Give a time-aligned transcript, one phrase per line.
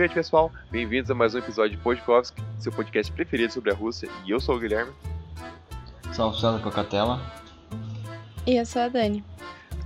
[0.00, 0.50] Privet, pessoal!
[0.70, 4.40] Bem-vindos a mais um episódio de Podkovsk, seu podcast preferido sobre a Rússia, e eu
[4.40, 4.90] sou o Guilherme.
[6.14, 7.20] Salve, salve, Cocatela.
[8.46, 9.22] E eu sou a Dani.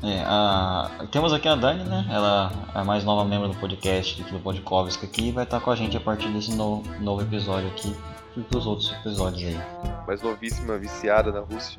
[0.04, 1.04] É, a...
[1.10, 2.06] Temos aqui a Dani, né?
[2.08, 5.58] Ela é a mais nova membro do podcast aqui do Podkovsk aqui e vai estar
[5.58, 6.84] com a gente a partir desse no...
[7.00, 7.92] novo episódio aqui
[8.36, 9.60] e dos outros episódios aí.
[10.06, 11.76] Mais novíssima, viciada na Rússia.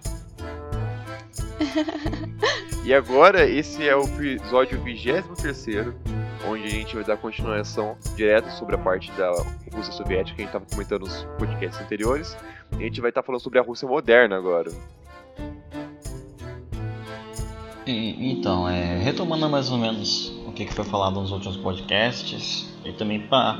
[2.86, 5.26] e agora, esse é o episódio 23
[6.48, 9.32] onde a gente vai dar continuação direto sobre a parte da
[9.74, 12.38] Rússia Soviética que a gente estava comentando nos podcasts anteriores.
[12.74, 14.72] E a gente vai estar falando sobre a Rússia moderna agora.
[17.88, 22.92] Então, é, retomando mais ou menos o que, que foi falado nos últimos podcasts, e
[22.94, 23.58] também para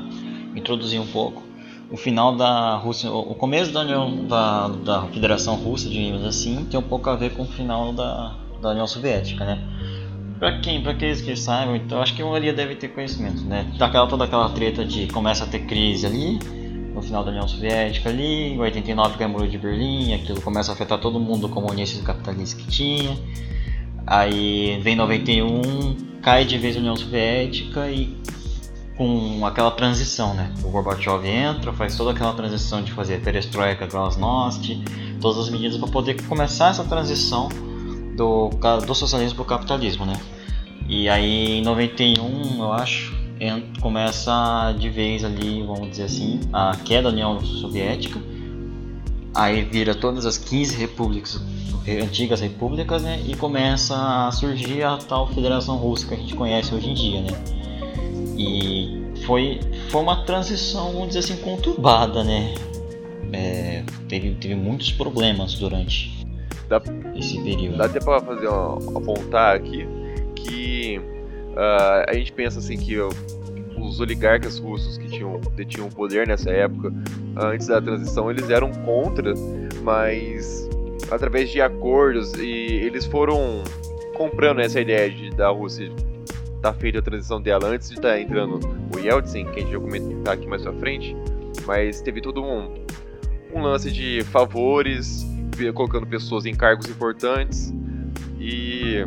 [0.54, 1.42] introduzir um pouco,
[1.90, 6.78] o final da Rússia, o começo da União da, da Federação Russa, digamos assim, tem
[6.78, 9.58] um pouco a ver com o final da, da União Soviética, né?
[10.38, 13.66] Pra quem, pra aqueles que saibam, então acho que a maioria deve ter conhecimento, né?
[13.78, 16.38] Daquela toda aquela treta de começa a ter crise ali,
[16.94, 20.72] no final da União Soviética ali, em 89 cai o Muro de Berlim, aquilo começa
[20.72, 23.16] a afetar todo mundo comunista e capitalista que tinha.
[24.06, 28.16] Aí vem 91, cai de vez a União Soviética e
[28.96, 30.52] com aquela transição, né?
[30.64, 34.82] O Gorbachev entra, faz toda aquela transição de fazer perestroika, glasnost,
[35.20, 37.48] todas as medidas para poder começar essa transição
[38.16, 38.50] do,
[38.86, 40.14] do socialismo para o capitalismo, né?
[40.88, 43.14] E aí em 91, eu acho,
[43.80, 48.20] começa de vez ali, vamos dizer assim, a queda da União Soviética.
[49.34, 51.40] Aí vira todas as 15 repúblicas,
[52.02, 53.20] antigas repúblicas, né?
[53.26, 57.20] E começa a surgir a tal Federação Russa que a gente conhece hoje em dia,
[57.20, 57.32] né?
[58.38, 62.54] E foi, foi uma transição, vamos dizer assim, conturbada, né?
[63.32, 66.15] É, teve, teve muitos problemas durante
[66.68, 66.82] dá,
[67.14, 67.78] esse período.
[67.78, 69.86] Dá até para fazer uma, apontar aqui
[70.34, 70.98] que
[71.52, 72.96] uh, a gente pensa assim que
[73.78, 76.92] os oligarcas russos que tinham detinham poder nessa época,
[77.36, 79.34] antes da transição, eles eram contra,
[79.82, 80.68] mas
[81.10, 83.62] através de acordos e eles foram
[84.14, 85.92] comprando essa ideia de da Rússia
[86.62, 88.58] tá feita a transição dela antes de estar tá entrando
[88.94, 91.14] o Yeltsin, que a gente vai comentar aqui mais pra frente,
[91.66, 92.74] mas teve todo um,
[93.54, 95.24] um lance de favores,
[95.72, 97.72] colocando pessoas em cargos importantes
[98.38, 99.04] e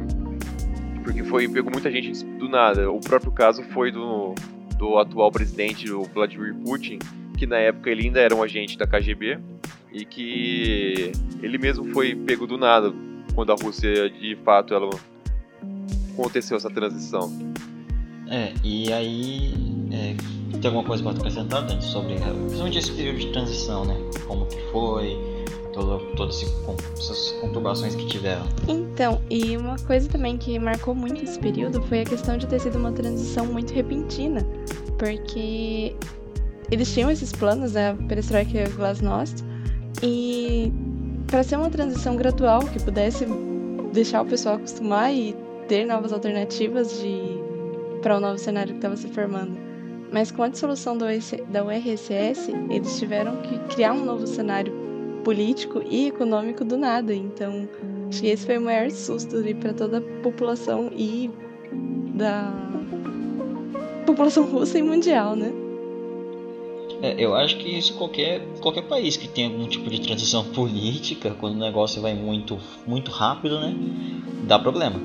[1.04, 2.92] porque foi pegou muita gente do nada.
[2.92, 4.36] O próprio caso foi do,
[4.78, 7.00] do atual presidente, o Vladimir Putin,
[7.38, 9.40] que na época ele ainda era um agente da KGB
[9.92, 11.12] e que
[11.42, 12.94] ele mesmo foi pego do nada
[13.34, 14.90] quando a Rússia de fato ela
[16.14, 17.32] aconteceu essa transição.
[18.30, 19.54] É, e aí
[19.92, 20.16] é,
[20.58, 23.96] tem alguma coisa para acrescentar Dante, sobre principalmente esse período de transição, né?
[24.28, 25.18] Como que foi,
[25.80, 26.44] todo, todas
[26.98, 28.46] essas conturbações que tiveram.
[28.68, 32.60] Então, e uma coisa também que marcou muito esse período foi a questão de ter
[32.60, 34.46] sido uma transição muito repentina,
[34.98, 35.96] porque
[36.70, 39.44] eles tinham esses planos, né, Perestroika e Glasnost,
[40.04, 40.72] e
[41.28, 43.26] para ser uma transição gradual que pudesse
[43.94, 45.36] deixar o pessoal acostumar e
[45.68, 47.40] ter novas alternativas de
[48.02, 49.58] para o novo cenário que estava se formando.
[50.12, 51.06] Mas com a dissolução do,
[51.52, 54.74] da URSS, eles tiveram que criar um novo cenário
[55.30, 57.14] político e econômico do nada.
[57.14, 57.70] Então,
[58.10, 61.30] acho que esse foi o maior susto para toda a população e
[62.16, 62.52] da
[64.08, 65.54] população russa e mundial, né?
[67.04, 71.36] É, eu acho que isso qualquer, qualquer país que tem algum tipo de transição política,
[71.40, 72.58] quando o negócio vai muito,
[72.88, 73.76] muito rápido, né?
[74.48, 75.00] Dá problema.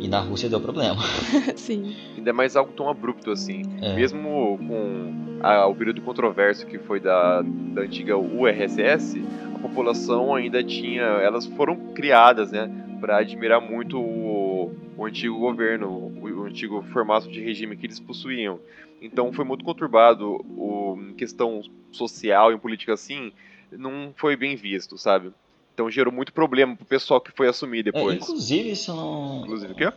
[0.00, 1.00] E na Rússia deu problema.
[1.54, 1.94] Sim.
[2.16, 3.62] Ainda mais algo tão abrupto assim.
[3.80, 3.94] É.
[3.94, 9.22] Mesmo com a, o período controverso que foi da, da antiga URSS,
[9.60, 16.22] população ainda tinha, elas foram criadas, né, para admirar muito o, o antigo governo, o,
[16.22, 18.58] o, antigo formato de regime que eles possuíam.
[19.00, 23.32] Então foi muito conturbado o em questão social e política assim,
[23.72, 25.32] não foi bem visto, sabe?
[25.72, 28.16] Então gerou muito problema pro pessoal que foi assumir é, depois.
[28.16, 29.42] É, inclusive isso não.
[29.42, 29.92] Inclusive o quê?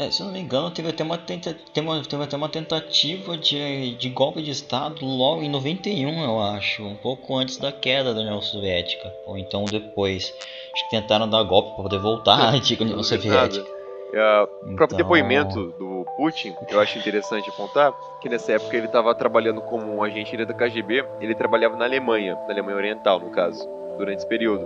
[0.00, 3.36] É, se não me engano, teve até uma, tenta, teve uma, teve até uma tentativa
[3.36, 6.84] de, de golpe de Estado logo em 91, eu acho.
[6.84, 9.12] Um pouco antes da queda da União Soviética.
[9.26, 10.32] Ou então depois.
[10.72, 13.66] Acho que tentaram dar golpe para poder voltar à antiga União Soviética.
[14.14, 14.46] É, o
[14.76, 14.98] próprio então...
[14.98, 20.02] depoimento do Putin, eu acho interessante apontar que nessa época ele estava trabalhando como um
[20.04, 21.04] agente da KGB.
[21.20, 23.68] Ele trabalhava na Alemanha, na Alemanha Oriental, no caso,
[23.98, 24.64] durante esse período.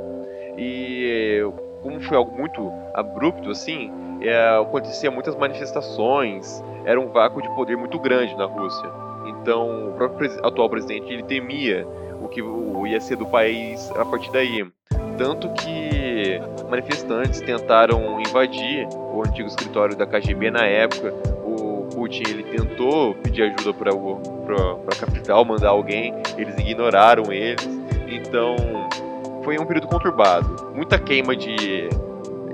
[0.59, 1.41] E
[1.83, 3.91] como foi algo muito abrupto assim,
[4.21, 8.89] é, acontecia muitas manifestações, era um vácuo de poder muito grande na Rússia.
[9.27, 11.87] Então, o próprio atual presidente ele temia
[12.23, 12.41] o que
[12.89, 14.65] ia ser do país a partir daí.
[15.19, 16.41] Tanto que
[16.71, 21.13] manifestantes tentaram invadir o antigo escritório da KGB na época.
[21.45, 27.69] O Putin ele tentou pedir ajuda para a capital, mandar alguém, eles ignoraram eles.
[28.09, 28.57] Então
[29.45, 30.71] foi um período conturbado.
[30.75, 31.89] Muita queima de,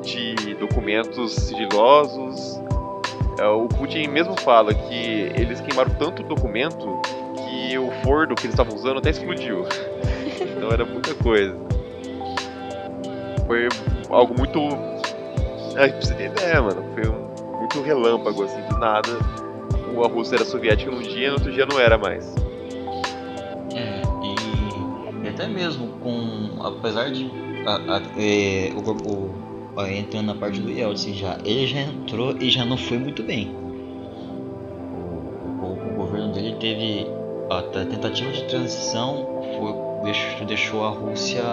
[0.02, 2.61] de documentos sigilosos.
[3.38, 7.00] É, o Putin mesmo fala que eles queimaram tanto documento
[7.37, 9.64] que o forno que eles estavam usando até explodiu.
[10.58, 11.56] Então era muita coisa.
[13.46, 13.69] Foi
[14.11, 14.61] algo muito.
[15.73, 16.85] Pra você ter ideia, mano.
[16.94, 19.08] Foi um, muito relâmpago, assim, do nada.
[20.05, 22.35] A Rússia era soviética num dia e no outro dia não era mais.
[25.38, 26.50] Até mesmo com.
[26.61, 27.31] Apesar de.
[27.64, 32.50] A, a, é, o, o, entrando na parte do Yeltsin já, ele já entrou e
[32.50, 33.49] já não foi muito bem.
[35.62, 37.06] O, o, o governo dele teve.
[37.49, 41.44] A, a tentativa de transição foi, deixou, deixou a Rússia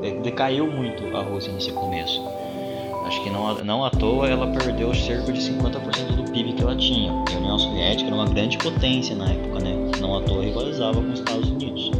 [0.00, 2.22] é, decaiu muito a Rússia nesse começo.
[3.06, 6.76] Acho que não, não à toa ela perdeu cerca de 50% do PIB que ela
[6.76, 7.10] tinha.
[7.10, 9.74] A União Soviética era uma grande potência na época, né?
[10.00, 11.90] Não à toa rivalizava com os Estados Unidos.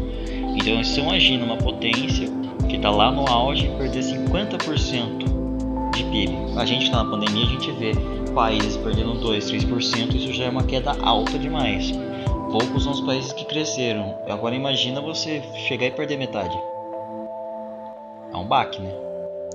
[0.55, 2.29] Então você imagina uma potência
[2.69, 6.37] que está lá no auge perder 50% de PIB.
[6.57, 7.93] A gente está na pandemia, a gente vê
[8.35, 11.93] países perdendo 2, 3%, isso já é uma queda alta demais.
[12.51, 14.17] Poucos são os países que cresceram.
[14.29, 16.57] Agora imagina você chegar e perder metade
[18.35, 18.93] é um baque, né?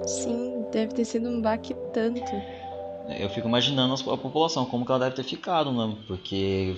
[0.08, 2.32] Sim, deve ter sido um baque tanto.
[3.08, 5.96] Eu fico imaginando a população, como que ela deve ter ficado, né?
[6.08, 6.76] Porque,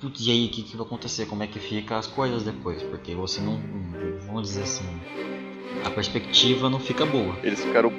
[0.00, 1.26] putz, e aí, o que, que vai acontecer?
[1.26, 2.82] Como é que fica as coisas depois?
[2.84, 3.60] Porque você não,
[4.26, 4.84] vamos dizer assim,
[5.84, 7.36] a perspectiva não fica boa.
[7.42, 7.92] Eles ficaram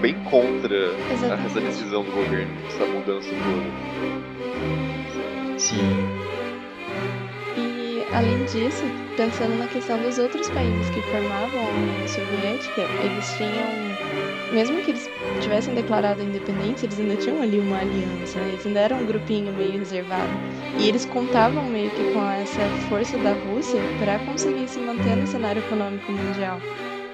[0.00, 0.76] bem contra
[1.12, 1.46] Exatamente.
[1.46, 3.70] essa decisão do governo, essa mudança toda.
[5.58, 6.29] Sim.
[8.12, 8.82] Além disso,
[9.16, 14.90] pensando na questão dos outros países que formavam a União Soviética, eles tinham, mesmo que
[14.90, 15.08] eles
[15.40, 18.48] tivessem declarado a independência, eles ainda tinham ali uma aliança, né?
[18.48, 20.32] eles ainda eram um grupinho meio reservado.
[20.76, 25.26] E eles contavam meio que com essa força da Rússia para conseguir se manter no
[25.28, 26.60] cenário econômico mundial.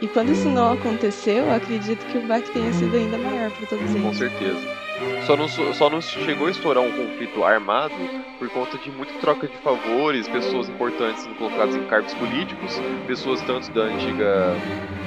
[0.01, 3.67] E quando isso não aconteceu, eu acredito que o baque tenha sido ainda maior para
[3.67, 4.03] todos eles.
[4.03, 4.86] Com certeza.
[5.27, 7.95] Só não, só não chegou a estourar um conflito armado
[8.39, 13.41] por conta de muita troca de favores, pessoas importantes sendo colocadas em cargos políticos, pessoas
[13.43, 14.57] tanto da antiga,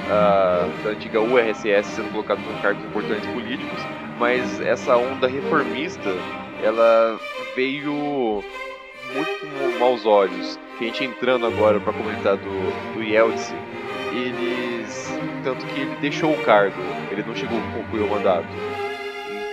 [0.05, 3.79] uh, da antiga URSS sendo colocadas em cargos importantes políticos,
[4.19, 6.09] mas essa onda reformista
[6.61, 7.19] ela
[7.55, 8.43] veio
[9.13, 10.59] muito com maus olhos.
[10.79, 13.55] A gente entrando agora para comunidade do, do Yeltsin,
[14.11, 15.09] eles.
[15.43, 16.75] Tanto que ele deixou o cargo,
[17.11, 18.47] ele não chegou a concluir o mandato.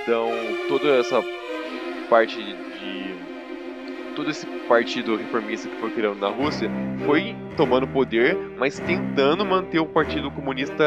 [0.07, 0.31] Então,
[0.69, 1.21] toda essa
[2.09, 3.17] parte de.
[4.15, 6.71] Todo esse partido reformista que foi criando na Rússia
[7.05, 10.85] foi tomando poder, mas tentando manter o Partido Comunista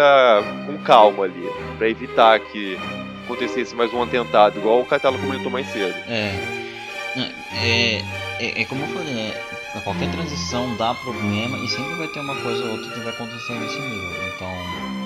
[0.66, 2.80] com calma ali, para evitar que
[3.26, 5.94] acontecesse mais um atentado, igual o Catalo comentou mais cedo.
[6.08, 6.34] É.
[7.62, 8.02] É,
[8.40, 9.34] é, é como eu falei, né?
[9.84, 13.54] Qualquer transição dá problema e sempre vai ter uma coisa ou outra que vai acontecer
[13.54, 14.12] nesse nível.
[14.36, 14.99] Então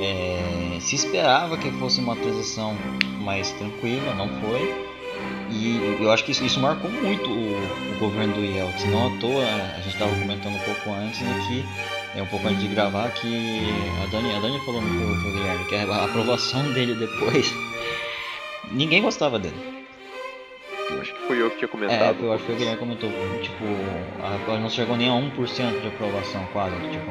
[0.00, 2.76] é, se esperava que fosse uma transição
[3.20, 4.86] mais tranquila, não foi.
[5.50, 8.88] E eu acho que isso, isso marcou muito o, o, governo do Yeltsin.
[8.88, 11.64] Não à toa, a gente estava comentando um pouco antes aqui,
[12.14, 13.60] é um pouco antes de gravar, que
[14.02, 17.52] a Dani, a Dani falou pro Guilherme que a aprovação dele depois,
[18.70, 19.75] ninguém gostava dele.
[21.00, 22.22] Acho que foi eu que tinha comentado.
[22.22, 23.10] É, eu acho que o Guilherme comentou,
[23.42, 23.64] tipo,
[24.22, 26.76] a, não chegou nem a 1% de aprovação quase.
[26.90, 27.10] Tipo,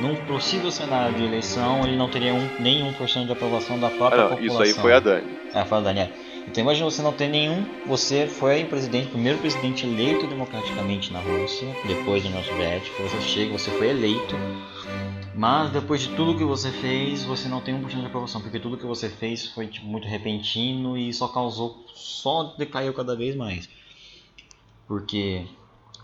[0.00, 3.90] num, num possível cenário de eleição, ele não teria um, nem 1% de aprovação da
[3.90, 4.64] própria ah, não, população.
[4.64, 5.38] Isso aí foi a Dani.
[5.54, 6.10] É, foi a Dani, é.
[6.46, 7.64] Então imagina você não ter nenhum.
[7.86, 13.02] Você foi presidente, primeiro presidente eleito democraticamente na Rússia, depois do União Soviética.
[13.02, 14.36] Você chega, você foi eleito.
[15.34, 18.76] Mas depois de tudo que você fez, você não tem 1% de aprovação, porque tudo
[18.76, 23.68] que você fez foi tipo, muito repentino e só causou, só decaiu cada vez mais.
[24.86, 25.46] Porque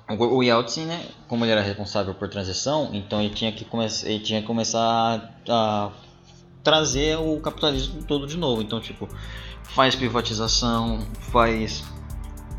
[0.09, 4.21] o Yeltsin, né, como ele era responsável por transição, então ele tinha que, come ele
[4.21, 5.91] tinha que começar a, a
[6.65, 8.63] trazer o capitalismo todo de novo.
[8.63, 9.07] Então, tipo,
[9.65, 11.85] faz privatização, faz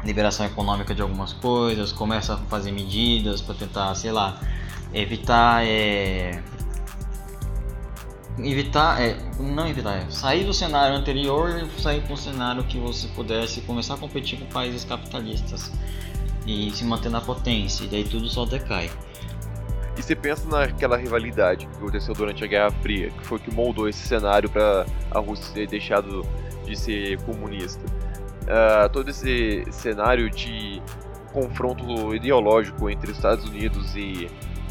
[0.04, 4.40] liberação econômica de algumas coisas, começa a fazer medidas para tentar, sei lá,
[4.94, 6.42] evitar é,
[8.44, 12.78] evitar, é, não evitar, é, sair do cenário anterior e sair para um cenário que
[12.78, 15.72] você pudesse começar a competir com países capitalistas
[16.46, 18.90] e se manter na potência, e daí tudo só decai.
[19.98, 23.88] E você pensa naquela rivalidade que aconteceu durante a Guerra Fria, que foi que moldou
[23.88, 26.26] esse cenário para a Rússia ter deixado
[26.66, 27.84] de ser comunista.
[28.44, 30.82] Uh, todo esse cenário de
[31.34, 34.30] confronto ideológico entre Estados Unidos e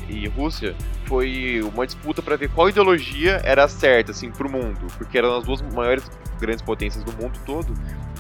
[0.08, 0.74] e Rússia
[1.06, 5.36] foi uma disputa para ver qual ideologia era certa assim para o mundo, porque eram
[5.36, 6.10] as duas maiores
[6.40, 7.72] grandes potências do mundo todo.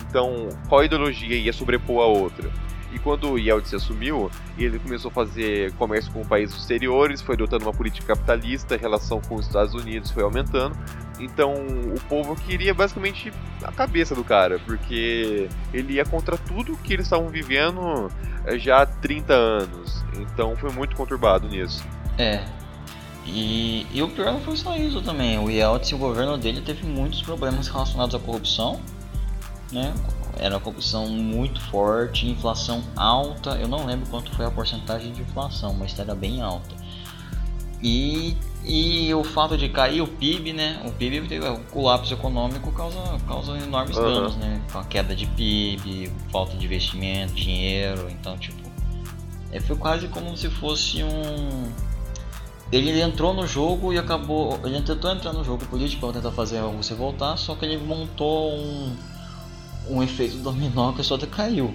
[0.08, 2.50] Então, qual ideologia ia sobrepor a outra?
[2.92, 7.64] E quando o Yeltsin assumiu, ele começou a fazer comércio com países exteriores, foi adotando
[7.64, 10.76] uma política capitalista, a relação com os Estados Unidos foi aumentando.
[11.20, 16.92] Então o povo queria basicamente a cabeça do cara, porque ele ia contra tudo que
[16.92, 18.10] eles estavam vivendo
[18.44, 20.04] eh, já há 30 anos.
[20.16, 21.84] Então foi muito conturbado nisso.
[22.16, 22.44] É.
[23.26, 25.38] E, e o pior não foi só isso também.
[25.38, 28.80] O Yeltsin, o governo dele, teve muitos problemas relacionados à corrupção.
[29.70, 29.92] Né?
[30.36, 33.50] Era uma corrupção muito forte, inflação alta.
[33.50, 36.76] Eu não lembro quanto foi a porcentagem de inflação, mas era bem alta.
[37.82, 40.82] E, e o fato de cair o PIB, né?
[40.84, 44.02] O PIB teve o colapso econômico causa, causa enormes uhum.
[44.02, 44.60] danos, né?
[44.72, 48.08] Com a queda de PIB, falta de investimento, dinheiro.
[48.10, 48.68] Então, tipo,
[49.52, 51.72] é, foi quase como se fosse um.
[52.70, 54.58] Ele entrou no jogo e acabou.
[54.64, 58.52] Ele tentou entrar no jogo político para tentar fazer Rússia voltar, só que ele montou
[58.52, 58.94] um
[59.88, 61.74] um efeito dominó que só decaiu.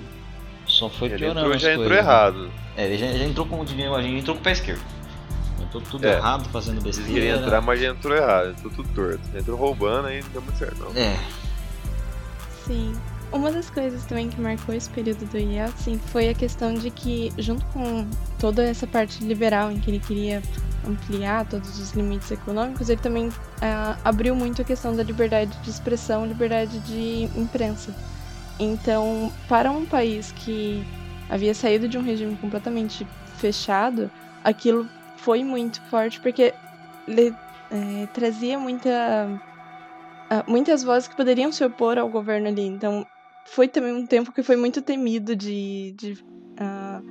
[0.66, 1.86] Só foi ele piorando entrou, as já coisas.
[1.86, 2.52] entrou errado.
[2.76, 4.82] É, ele já, já entrou como dinheiro, a gente entrou com o pé esquerdo.
[5.62, 6.14] Entrou tudo é.
[6.14, 7.12] errado, fazendo besteira.
[7.12, 9.38] Ele queria entrar, mas já entrou errado, entrou tudo torto.
[9.38, 10.92] Entrou roubando aí não deu muito certo não.
[10.96, 11.18] É.
[12.66, 12.96] Sim.
[13.34, 17.34] Uma das coisas também que marcou esse período do Yeltsin foi a questão de que,
[17.40, 18.08] junto com
[18.40, 20.40] toda essa parte liberal em que ele queria
[20.88, 25.70] ampliar todos os limites econômicos, ele também uh, abriu muito a questão da liberdade de
[25.70, 27.92] expressão, liberdade de imprensa.
[28.60, 30.86] Então, para um país que
[31.28, 34.12] havia saído de um regime completamente fechado,
[34.44, 34.88] aquilo
[35.18, 36.54] foi muito forte porque
[37.08, 37.34] ele
[37.72, 39.28] é, trazia muita,
[40.30, 42.68] uh, muitas vozes que poderiam se opor ao governo ali.
[42.68, 43.08] Então,
[43.46, 47.04] foi também um tempo que foi muito temido de, de uh,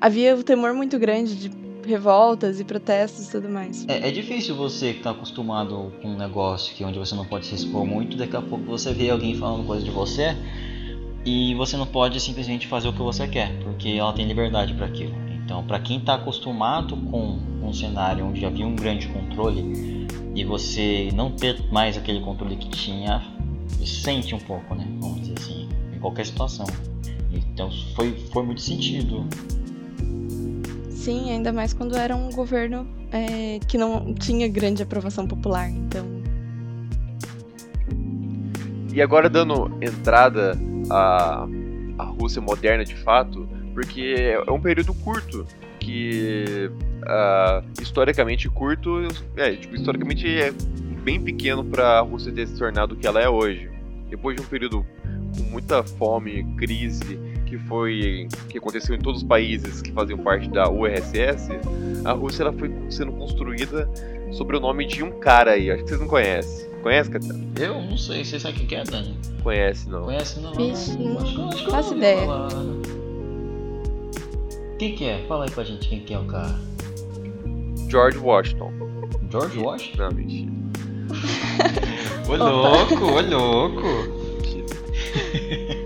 [0.00, 3.86] havia um temor muito grande de revoltas e protestos e tudo mais.
[3.88, 7.46] É, é difícil você que está acostumado com um negócio que onde você não pode
[7.46, 10.36] se expor muito, daqui a pouco você vê alguém falando coisa de você
[11.24, 14.86] e você não pode simplesmente fazer o que você quer, porque ela tem liberdade para
[14.86, 15.14] aquilo.
[15.44, 21.08] Então, para quem está acostumado com um cenário onde havia um grande controle e você
[21.14, 23.22] não ter mais aquele controle que tinha,
[23.84, 24.86] sente um pouco, né?
[25.00, 26.66] Vamos dizer assim, em qualquer situação.
[27.32, 29.26] Então, foi, foi muito sentido
[31.08, 36.04] Sim, ainda mais quando era um governo é, que não tinha grande aprovação popular, então.
[38.92, 40.52] E agora dando entrada
[40.90, 41.46] à,
[41.96, 45.46] à Rússia moderna de fato, porque é um período curto
[45.80, 46.70] que
[47.04, 50.52] uh, historicamente curto, é, tipo, historicamente é
[51.08, 53.70] bem pequeno para a Rússia ter se tornado o que ela é hoje.
[54.10, 54.84] Depois de um período
[55.34, 60.50] com muita fome, crise que foi que aconteceu em todos os países que faziam parte
[60.50, 61.48] da URSS,
[62.04, 63.90] a Rússia ela foi sendo construída
[64.32, 66.68] sobre o nome de um cara aí, acho que vocês não conhecem.
[66.82, 67.42] Conhece, Catana?
[67.58, 69.16] Eu não sei, você sabe quem é, Dani?
[69.42, 70.02] Conhece, não.
[70.02, 70.52] Conhece, não?
[70.52, 72.26] Vixe, não, faço ideia.
[72.26, 72.50] Falar.
[74.78, 75.24] Quem que é?
[75.26, 76.54] Fala aí pra gente quem que é o cara.
[77.88, 78.70] George Washington.
[79.30, 80.02] George Washington?
[80.02, 80.58] Não, mentira.
[82.28, 84.18] Ô louco, ô louco.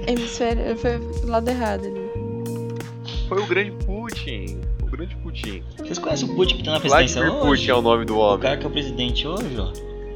[0.07, 0.77] Hemisfério.
[0.77, 2.03] Foi do lado errado ali.
[3.29, 4.61] Foi o grande Putin.
[4.83, 5.63] O grande Putin.
[5.79, 7.63] Vocês conhecem o Putin que tá na presidência Vladimir hoje?
[7.63, 8.37] Putin é o nome do homem.
[8.37, 9.73] O cara que é o presidente hoje, ó.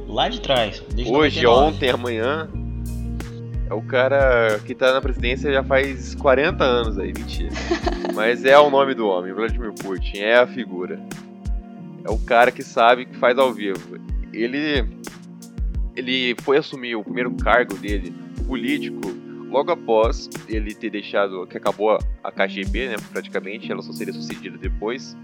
[0.07, 0.81] Lá de trás.
[1.05, 1.49] Hoje, 99.
[1.49, 2.47] ontem, amanhã.
[3.69, 7.49] É o cara que tá na presidência já faz 40 anos aí, mentira.
[8.15, 10.99] Mas é o nome do homem, Vladimir Putin, é a figura.
[12.05, 13.99] É o cara que sabe que faz ao vivo.
[14.31, 14.87] Ele
[15.97, 18.13] ele foi assumir o primeiro cargo dele
[18.45, 19.01] político
[19.49, 24.57] logo após ele ter deixado que acabou a KGB, né, praticamente, ela só seria sucedida
[24.57, 25.17] depois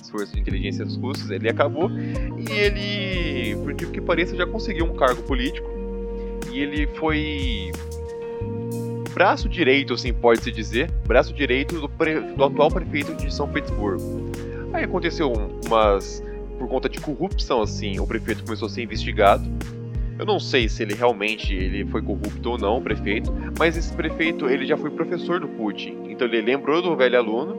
[0.00, 4.86] as forças de inteligência russas, ele acabou e ele, por incrível que pareça, já conseguiu
[4.86, 5.68] um cargo político
[6.50, 7.70] e ele foi
[9.14, 12.20] braço direito, assim pode-se dizer, braço direito do, pre...
[12.20, 14.32] do atual prefeito de São Petersburgo.
[14.72, 15.32] Aí aconteceu
[15.66, 16.22] umas
[16.58, 19.48] por conta de corrupção, assim, o prefeito começou a ser investigado
[20.18, 23.94] eu não sei se ele realmente ele foi corrupto ou não, o prefeito, mas esse
[23.94, 25.96] prefeito ele já foi professor do Putin.
[26.08, 27.56] Então ele lembrou do velho aluno,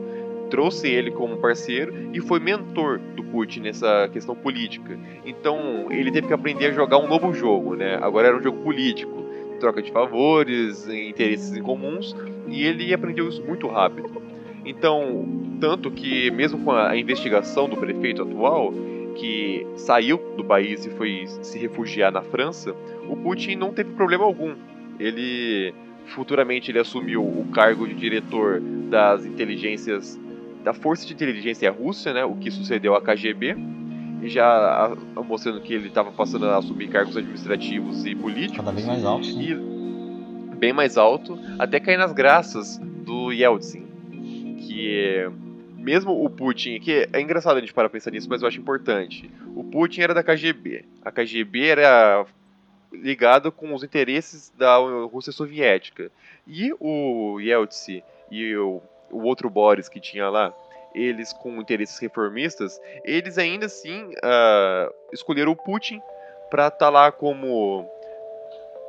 [0.50, 4.98] trouxe ele como parceiro e foi mentor do Putin nessa questão política.
[5.24, 7.98] Então ele teve que aprender a jogar um novo jogo, né?
[8.02, 9.24] Agora era um jogo político,
[9.58, 12.14] troca de favores, interesses em comuns,
[12.46, 14.20] e ele aprendeu isso muito rápido.
[14.64, 15.26] Então,
[15.58, 18.74] tanto que mesmo com a investigação do prefeito atual,
[19.20, 22.74] que saiu do país e foi se refugiar na França,
[23.06, 24.54] o Putin não teve problema algum.
[24.98, 25.74] Ele
[26.06, 30.18] futuramente ele assumiu o cargo de diretor das inteligências
[30.64, 33.56] da Força de Inteligência Russa, né, o que sucedeu à KGB,
[34.22, 34.94] e já
[35.26, 38.56] mostrando que ele estava passando a assumir cargos administrativos e políticos.
[38.56, 39.28] Cada vez mais altos.
[39.30, 39.54] E
[40.56, 43.86] bem mais alto, até cair nas graças do Yeltsin,
[44.66, 45.30] que
[45.80, 49.30] mesmo o Putin, que é engraçado a gente parar pensar nisso, mas eu acho importante.
[49.54, 50.84] O Putin era da KGB.
[51.04, 52.26] A KGB era
[52.92, 56.10] ligado com os interesses da Rússia soviética.
[56.46, 60.54] E o Yeltsin e o, o outro Boris que tinha lá,
[60.94, 66.00] eles com interesses reformistas, eles ainda assim uh, escolheram o Putin
[66.50, 67.88] para estar tá lá como.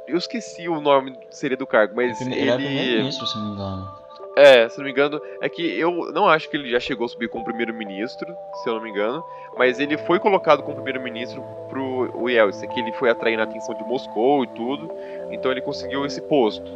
[0.08, 2.50] Eu esqueci o nome seria do cargo, mas ele, ele.
[2.50, 4.01] era primeiro-ministro, se não me engano.
[4.36, 7.10] É, se não me engano, é que eu não acho que ele já chegou a
[7.10, 8.34] subir como primeiro-ministro,
[8.64, 9.24] se eu não me engano,
[9.58, 13.76] mas ele foi colocado como primeiro-ministro pro o Yeltsin, que ele foi atraindo a atenção
[13.76, 14.90] de Moscou e tudo,
[15.32, 16.72] então ele conseguiu esse posto.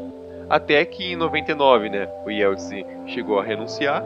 [0.50, 4.03] Até que em 99, né, o Yeltsin chegou a renunciar,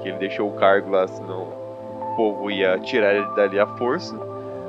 [0.00, 4.18] que ele deixou o cargo lá, senão o povo ia tirar ele dali à força,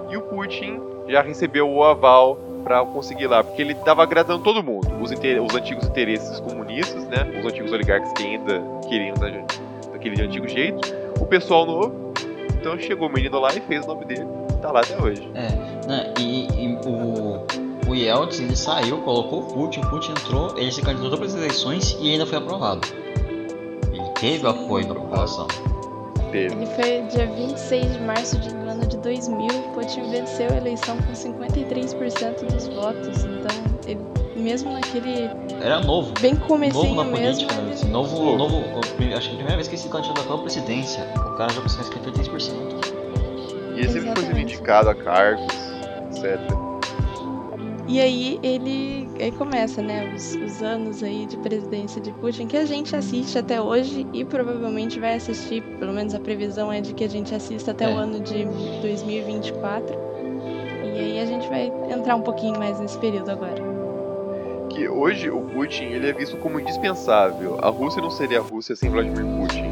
[0.09, 2.37] e o Putin já recebeu o aval
[2.67, 7.39] para conseguir lá, porque ele estava agradando todo mundo, os, os, antigos interesses comunistas, né,
[7.39, 9.29] os antigos oligarcas que ainda queriam da,
[9.93, 12.13] daquele antigo jeito, o pessoal novo.
[12.59, 14.27] Então chegou o menino lá e fez o nome dele,
[14.61, 15.31] tá lá até hoje.
[15.33, 17.45] É, né, e, e o,
[17.89, 21.35] o Yeltsin ele saiu, colocou o Putin, o Putin entrou, ele se candidatou para as
[21.35, 22.85] eleições e ainda foi aprovado.
[23.93, 25.47] Ele teve apoio da população.
[26.31, 26.55] Teve.
[26.55, 29.47] Ele foi dia 26 de março de ano de 2000.
[29.73, 33.25] Putin venceu a eleição com 53% dos votos.
[33.25, 33.55] Então,
[33.85, 34.01] ele,
[34.35, 35.29] mesmo naquele.
[35.61, 36.13] Era novo.
[36.19, 37.47] Bem comecinho novo na mesmo.
[37.47, 38.63] Política, assim, novo, novo.
[38.79, 42.01] Acho que a primeira vez que ele se candidatou à presidência, o cara já conseguiu
[42.01, 42.97] 53%.
[43.75, 45.53] E esse ele foi sendo indicado a cargos,
[46.11, 46.39] etc.
[47.87, 52.57] E aí ele aí começa, né, os, os, anos aí de presidência de Putin que
[52.57, 56.93] a gente assiste até hoje e provavelmente vai assistir, pelo menos a previsão é de
[56.93, 57.93] que a gente assista até é.
[57.93, 58.45] o ano de
[58.81, 59.95] 2024.
[60.83, 63.55] E aí a gente vai entrar um pouquinho mais nesse período agora.
[64.69, 67.57] Que hoje o Putin ele é visto como indispensável.
[67.61, 69.63] A Rússia não seria a Rússia sem Vladimir Putin.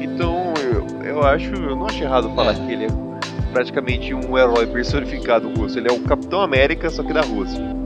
[0.00, 2.54] Então eu, eu acho, eu não acho errado falar é.
[2.54, 3.10] que ele é
[3.52, 5.78] praticamente um herói personificado russo.
[5.78, 7.79] Ele é o Capitão América, só que da Rússia.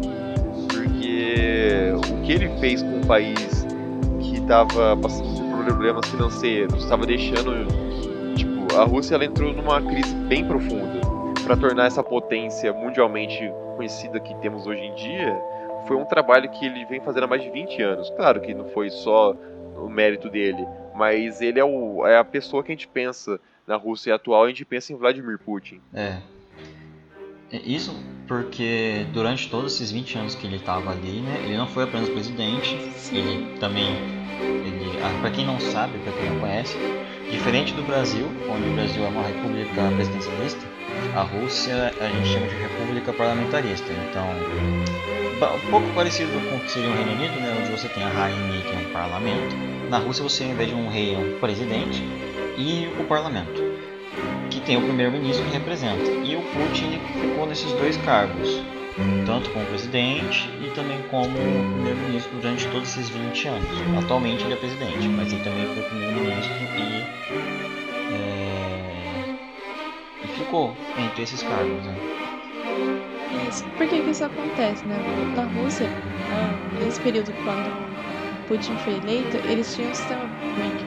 [2.11, 3.67] O que ele fez com um país
[4.21, 7.67] que estava passando por problemas financeiros, estava deixando.
[8.37, 11.01] Tipo, a Rússia ela entrou numa crise bem profunda.
[11.45, 15.38] Para tornar essa potência mundialmente conhecida que temos hoje em dia,
[15.87, 18.11] foi um trabalho que ele vem fazendo há mais de 20 anos.
[18.11, 19.37] Claro que não foi só
[19.77, 23.77] o mérito dele, mas ele é, o, é a pessoa que a gente pensa na
[23.77, 25.81] Rússia atual, a gente pensa em Vladimir Putin.
[25.93, 26.19] É.
[27.53, 27.95] Isso
[28.27, 32.09] porque durante todos esses 20 anos que ele estava ali, né, ele não foi apenas
[32.09, 32.75] presidente,
[33.13, 33.95] ele também,
[34.41, 36.77] ele, ah, para quem não sabe, para quem não conhece,
[37.31, 40.61] diferente do Brasil, onde o Brasil é uma república presidencialista,
[41.15, 43.93] a Rússia a gente chama de república parlamentarista.
[44.11, 44.27] Então,
[45.57, 48.09] um pouco parecido com o que seria o Reino Unido, né, onde você tem a
[48.09, 49.57] rainha que é um parlamento.
[49.91, 52.03] Na Rússia você, ao invés de um rei, é um presidente
[52.57, 53.63] e o parlamento,
[54.64, 56.11] tem o primeiro-ministro que representa.
[56.24, 58.62] E o Putin ficou nesses dois cargos,
[59.27, 61.29] tanto como presidente e também como
[61.74, 63.68] primeiro-ministro durante todos esses 20 anos.
[64.03, 67.05] Atualmente ele é presidente, mas ele também foi primeiro-ministro e,
[68.14, 69.37] é,
[70.24, 71.85] e ficou entre esses cargos.
[71.85, 71.94] Né?
[73.48, 73.64] Isso.
[73.77, 74.96] Por que, que isso acontece, né?
[75.37, 75.88] Na Rússia,
[76.83, 77.94] nesse período quando
[78.46, 80.22] Putin foi eleito, eles tinham um sistema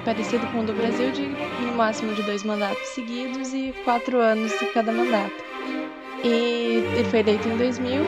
[0.05, 1.27] parecido com o do Brasil, de
[1.65, 5.43] no máximo de dois mandatos seguidos e quatro anos de cada mandato.
[6.23, 8.03] E ele foi eleito em 2000,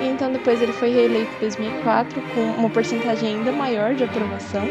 [0.00, 4.64] e então depois ele foi reeleito em 2004 com uma porcentagem ainda maior de aprovação.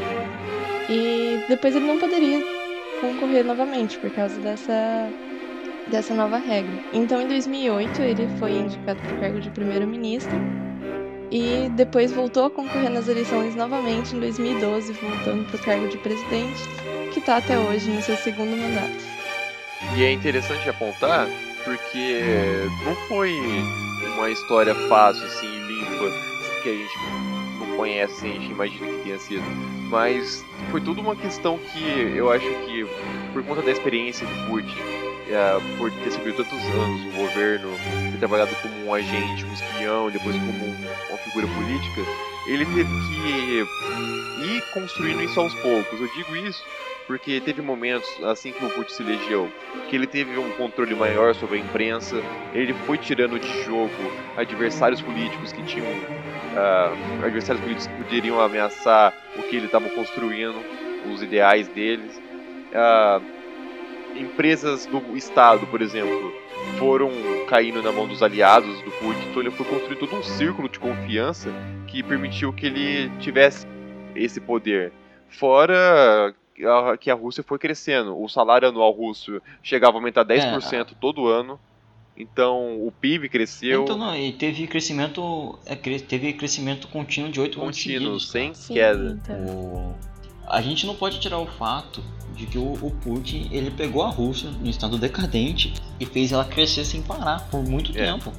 [0.89, 2.41] E depois ele não poderia
[3.02, 5.10] concorrer novamente por causa dessa
[5.88, 6.71] dessa nova regra.
[6.93, 10.62] Então em 2008 ele foi indicado para o cargo de primeiro-ministro
[11.32, 15.98] e depois voltou a concorrer nas eleições novamente em 2012, voltando para o cargo de
[15.98, 16.62] presidente,
[17.12, 19.04] que está até hoje no seu segundo mandato.
[19.96, 21.28] E é interessante apontar
[21.64, 22.22] porque
[22.86, 23.38] não foi
[24.18, 26.12] uma história fácil, assim, limpa,
[26.62, 26.98] que a gente
[27.60, 29.44] não conhece, assim, a gente imagina que tenha sido.
[29.90, 32.86] Mas foi tudo uma questão que eu acho que,
[33.32, 34.78] por conta da experiência do Putin,
[35.30, 37.70] é, por ter servido tantos anos o governo,
[38.24, 40.76] trabalhado como um agente, um espião, depois como um,
[41.10, 42.02] uma figura política,
[42.48, 46.00] ele teve que ir construindo isso aos poucos.
[46.00, 46.64] Eu digo isso
[47.06, 49.52] porque teve momentos, assim que o Putin se elegeu,
[49.90, 52.16] que ele teve um controle maior sobre a imprensa,
[52.54, 53.92] ele foi tirando de jogo
[54.38, 55.86] adversários políticos que tinham.
[55.86, 60.56] Uh, adversários políticos que poderiam ameaçar o que ele estava construindo,
[61.14, 62.22] os ideais deles.
[62.72, 63.22] Uh,
[64.16, 66.34] empresas do Estado, por exemplo,
[66.78, 67.12] foram
[67.47, 70.80] caindo na mão dos aliados do Putin, então ele foi construir todo um círculo de
[70.80, 71.49] confiança
[71.88, 73.67] que permitiu que ele tivesse
[74.15, 74.91] esse poder.
[75.30, 76.34] Fora
[76.99, 80.95] que a Rússia foi crescendo, o salário anual russo chegava a aumentar 10% é.
[80.99, 81.60] todo ano.
[82.15, 83.84] Então o PIB cresceu.
[83.84, 88.76] Então não, e teve crescimento, é, teve crescimento contínuo de 8 anos Contínuo, sem Sim,
[88.76, 89.19] queda.
[89.19, 89.36] Então.
[89.45, 90.12] O...
[90.54, 92.00] A gente não pode tirar o fato
[92.36, 96.46] de que o, o Putin ele pegou a Rússia em estado decadente e fez ela
[96.46, 98.06] crescer sem parar por muito é.
[98.06, 98.32] tempo.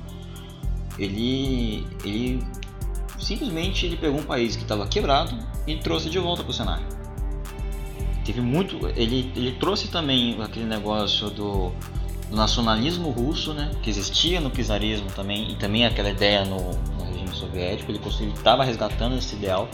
[0.97, 2.41] Ele, ele
[3.19, 6.87] simplesmente ele pegou um país que estava quebrado e trouxe de volta para o cenário.
[8.25, 11.73] Teve muito, ele, ele trouxe também aquele negócio do,
[12.31, 17.05] do nacionalismo russo, né, que existia no czarismo também e também aquela ideia no, no
[17.07, 17.91] regime soviético.
[17.91, 18.01] Ele
[18.37, 19.69] estava resgatando esse ideal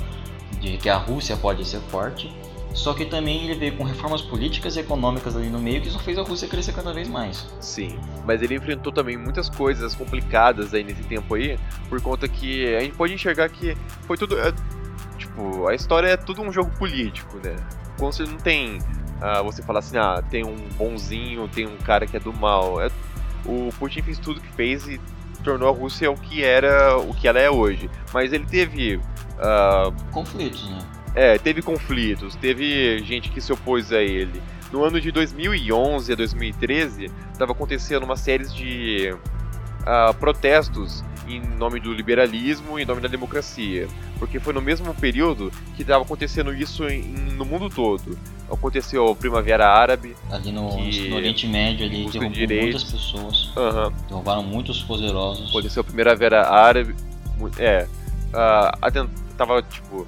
[0.61, 2.31] de que a Rússia pode ser forte
[2.75, 5.99] só que também ele veio com reformas políticas e econômicas ali no meio que só
[5.99, 7.49] fez a Rússia crescer cada vez mais.
[7.61, 12.75] Sim, mas ele enfrentou também muitas coisas complicadas aí nesse tempo aí, por conta que
[12.77, 14.39] a gente pode enxergar que foi tudo.
[14.39, 14.53] É,
[15.19, 17.57] tipo, a história é tudo um jogo político, né?
[17.99, 18.79] Quando você não tem.
[18.79, 22.81] Uh, você fala assim, ah, tem um bonzinho, tem um cara que é do mal.
[22.81, 22.89] É,
[23.45, 24.99] o Putin fez tudo que fez e
[25.45, 27.91] tornou a Rússia o que era, o que ela é hoje.
[28.15, 29.01] Mas ele teve.
[29.41, 30.79] Uh, conflitos, né?
[31.15, 34.41] É, teve conflitos, teve gente que se opôs a ele.
[34.73, 41.81] No ano de 2011 a 2013, estava acontecendo uma série de uh, protestos em nome
[41.81, 43.89] do liberalismo e em nome da democracia.
[44.19, 48.19] Porque foi no mesmo período que estava acontecendo isso em, no mundo todo.
[48.51, 50.17] Aconteceu a Primavera Árabe.
[50.31, 53.53] Ali no, no Oriente Médio, ali derrubou muitas pessoas.
[53.57, 53.93] Uhum.
[54.09, 55.49] Derrubaram muitos poderosos.
[55.51, 56.95] Aconteceu a Primavera Árabe.
[57.59, 57.87] É.
[58.33, 58.87] Uh,
[59.41, 60.07] tava, tipo,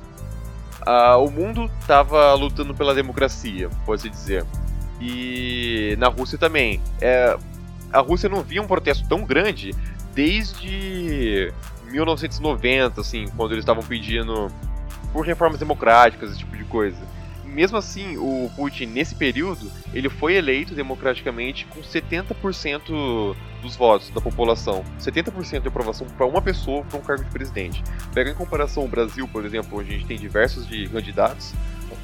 [0.86, 4.44] uh, o mundo estava lutando pela democracia, pode-se dizer.
[5.00, 6.80] E na Rússia também.
[7.00, 7.36] É,
[7.90, 9.74] a Rússia não via um protesto tão grande
[10.14, 11.52] desde
[11.86, 14.48] 1990, assim, quando eles estavam pedindo
[15.12, 17.11] por reformas democráticas, esse tipo de coisa
[17.52, 24.20] mesmo assim, o Putin, nesse período, ele foi eleito democraticamente com 70% dos votos da
[24.20, 24.84] população.
[25.00, 27.82] 70% de aprovação para uma pessoa para um cargo de presidente.
[28.12, 31.52] Pega em comparação o Brasil, por exemplo, onde a gente tem diversos de candidatos,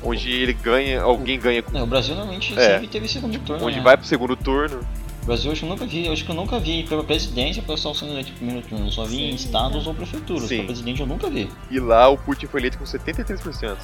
[0.03, 1.73] onde ele ganha, alguém ganha com...
[1.73, 3.67] Não, o Brasil normalmente é, sempre teve segundo turno.
[3.67, 3.83] Onde né?
[3.83, 4.81] vai pro segundo turno.
[5.23, 7.67] O Brasil acho que eu nunca vi, acho que eu nunca vi pela presidência o
[7.67, 9.89] pessoal sendo eleito em primeiro turno, eu só vi Sim, em estados é.
[9.89, 10.49] ou prefeituras.
[10.49, 10.57] Sim.
[10.59, 11.51] Para presidente eu nunca vi.
[11.71, 13.77] E lá o Putin foi eleito com 73%.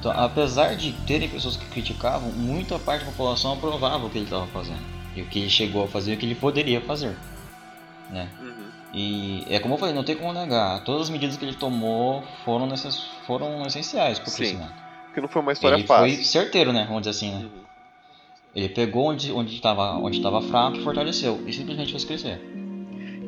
[0.00, 4.24] Então, apesar de terem pessoas que criticavam, muita parte da população aprovava o que ele
[4.24, 4.80] estava fazendo.
[5.14, 7.14] E o que ele chegou a fazer e o que ele poderia fazer.
[8.10, 8.30] Né?
[8.40, 8.70] Uhum.
[8.94, 10.82] E é como eu falei, não tem como negar.
[10.84, 12.98] Todas as medidas que ele tomou foram, necess...
[13.26, 14.72] foram essenciais para o crescimento.
[15.04, 16.14] Porque não foi uma história ele fácil.
[16.14, 16.86] Foi certeiro, né?
[16.86, 17.44] Vamos dizer assim, né?
[17.44, 17.60] Uhum.
[18.54, 21.42] Ele pegou onde estava onde onde fraco e fortaleceu.
[21.46, 22.40] E simplesmente fez crescer.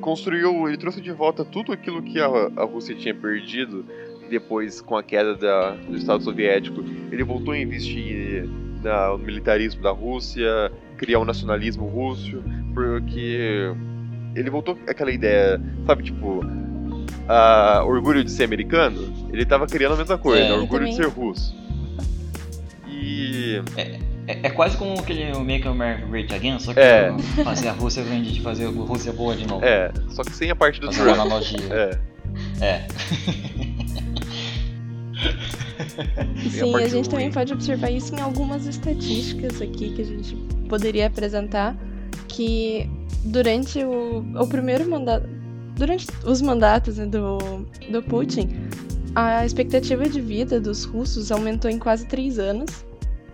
[0.00, 3.84] Construiu, ele trouxe de volta tudo aquilo que a, a Rússia tinha perdido
[4.32, 8.48] depois, com a queda da, do Estado Soviético, ele voltou a investir
[8.82, 12.42] no militarismo da Rússia, criar um nacionalismo russo,
[12.74, 13.70] porque
[14.34, 16.40] ele voltou aquela ideia, sabe, tipo,
[17.28, 21.08] a orgulho de ser americano, ele estava criando a mesma coisa, é, orgulho de ser
[21.08, 21.54] russo.
[22.88, 23.62] E.
[23.76, 27.12] É, é, é, quase como aquele Make America Great Again, só que é.
[27.44, 29.64] fazer a Rússia vende de fazer a Rússia boa de novo.
[29.64, 31.16] É, só que sem a parte do fazer Trump.
[31.16, 31.60] Uma analogia.
[31.70, 32.12] É.
[32.60, 32.86] É.
[36.50, 40.36] Sim, a, a gente também pode observar isso em algumas estatísticas aqui que a gente
[40.68, 41.76] poderia apresentar,
[42.28, 42.88] que
[43.24, 45.28] durante o, o primeiro mandato,
[45.76, 47.38] durante os mandatos né, do,
[47.90, 48.48] do Putin,
[49.14, 52.84] a expectativa de vida dos russos aumentou em quase três anos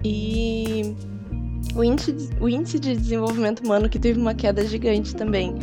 [0.05, 0.95] e
[1.75, 5.55] o índice, o índice de desenvolvimento humano que teve uma queda gigante também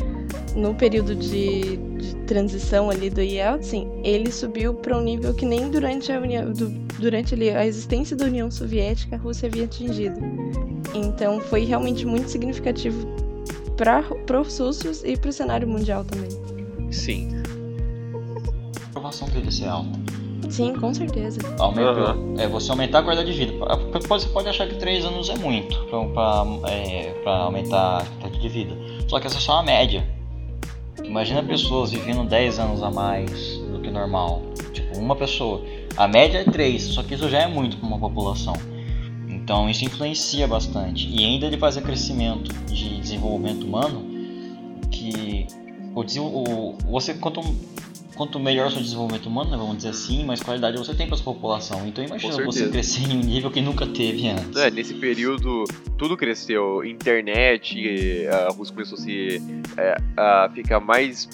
[0.56, 5.70] no período de, de transição ali do Yeltsin, ele subiu para um nível que nem
[5.70, 6.70] durante a União, do,
[7.00, 10.20] durante ali, a existência da União Soviética a Rússia havia atingido.
[10.94, 13.06] Então foi realmente muito significativo
[13.78, 14.02] para
[14.42, 16.30] os russos e para o cenário mundial também.
[16.92, 17.30] Sim.
[18.84, 20.00] A aprovação dele ser alta.
[20.50, 21.40] Sim, com certeza.
[21.60, 22.16] Aumentou.
[22.16, 22.36] Uhum.
[22.40, 23.54] É, você aumentar a qualidade de vida.
[24.08, 25.76] Você pode achar que 3 anos é muito
[26.14, 28.76] para é, aumentar a qualidade de vida.
[29.08, 30.08] Só que essa é só uma média.
[31.16, 34.42] Imagina pessoas vivendo 10 anos a mais do que normal.
[34.74, 35.64] Tipo, uma pessoa.
[35.96, 38.54] A média é 3, só que isso já é muito para uma população.
[39.30, 41.08] Então isso influencia bastante.
[41.10, 44.04] E ainda ele faz crescimento de desenvolvimento humano
[44.92, 45.48] que
[45.96, 47.40] o, o, você quanto
[48.16, 51.18] quanto melhor o seu desenvolvimento humano, né, vamos dizer assim, mais qualidade você tem para
[51.18, 51.86] sua população.
[51.88, 54.56] Então imagina você crescer em um nível que nunca teve antes.
[54.56, 55.66] É, nesse período
[55.98, 59.42] tudo cresceu, internet, e a Rússia começou a, se,
[59.78, 61.30] é, a ficar mais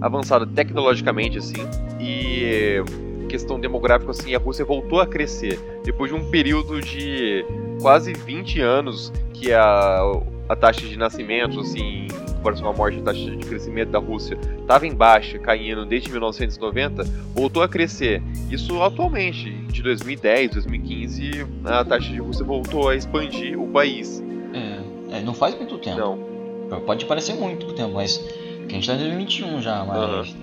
[0.00, 1.62] avançada tecnologicamente, assim,
[2.00, 2.82] e
[3.28, 5.58] questão demográfica, assim, a Rússia voltou a crescer.
[5.84, 7.44] Depois de um período de
[7.80, 10.00] quase 20 anos que a,
[10.48, 12.08] a taxa de nascimento, assim,
[12.40, 17.04] com a morte, a taxa de crescimento da Rússia estava em baixa, caindo desde 1990,
[17.34, 18.22] voltou a crescer.
[18.50, 24.22] Isso atualmente, de 2010, 2015, a taxa de Rússia voltou a expandir o país.
[24.52, 25.98] É, é, não faz muito tempo.
[25.98, 30.34] Não, Pode parecer muito tempo, mas que a gente tá em 2021 já, mas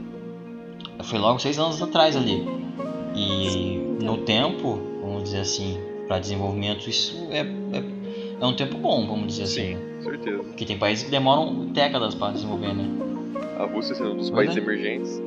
[1.04, 2.46] foi logo seis anos atrás ali.
[3.16, 7.84] E no tempo, vamos dizer assim, para desenvolvimento isso é, é,
[8.40, 9.62] é um tempo bom, vamos dizer assim.
[9.62, 10.44] sim, com certeza.
[10.44, 12.86] Porque tem países que demoram décadas para desenvolver, né?
[13.60, 14.60] A Rússia sendo um dos países é.
[14.60, 15.22] emergentes.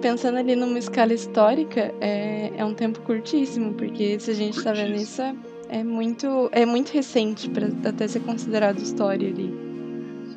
[0.00, 4.72] Pensando ali numa escala histórica, é, é um tempo curtíssimo, porque se a gente tá
[4.72, 5.34] vendo isso, é,
[5.70, 9.52] é muito, é muito recente para até ser considerado história ali.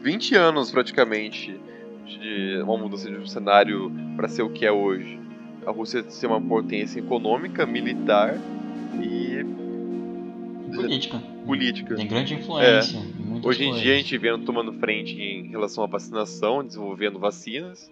[0.02, 1.60] 20 anos praticamente
[2.06, 5.20] de uma mudança de um cenário para ser o que é hoje.
[5.66, 8.36] A Rússia ser uma potência econômica, militar
[9.00, 9.46] e
[10.76, 11.22] Política.
[11.46, 11.96] Política.
[11.96, 13.00] Tem grande influência.
[13.18, 13.84] muitas Hoje em coisas.
[13.84, 17.90] dia a gente vendo tomando frente em relação à vacinação, desenvolvendo vacinas.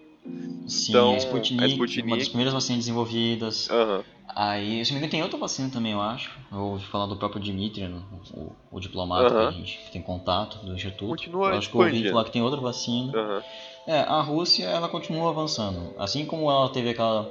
[0.66, 3.68] Sim, então, a Sputnik, a Sputnik- uma das primeiras vacinas desenvolvidas.
[3.70, 4.04] Aham.
[4.32, 6.30] Aí, se não me engano, tem outra vacina também, eu acho.
[6.52, 8.00] Eu ouvi falar do próprio Dmitry, né,
[8.32, 11.08] o, o diplomata que a gente tem contato do Instituto.
[11.08, 13.12] Continua eu acho que eu ouvi falar que tem outra vacina.
[13.12, 13.42] Aham.
[13.88, 15.94] É, a Rússia, ela continua avançando.
[15.98, 17.28] Assim como ela teve aquela,